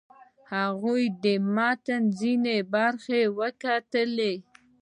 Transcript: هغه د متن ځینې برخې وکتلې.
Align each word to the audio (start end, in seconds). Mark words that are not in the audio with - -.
هغه 0.53 0.93
د 1.23 1.25
متن 1.55 2.03
ځینې 2.19 2.55
برخې 2.73 3.21
وکتلې. 3.39 4.33